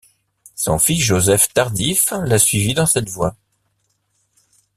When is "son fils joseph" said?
0.55-1.53